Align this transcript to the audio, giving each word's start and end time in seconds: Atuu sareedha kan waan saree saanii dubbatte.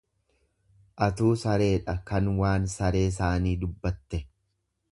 Atuu 1.07 1.33
sareedha 1.41 1.95
kan 2.11 2.31
waan 2.39 2.67
saree 2.77 3.05
saanii 3.19 3.55
dubbatte. 3.65 4.23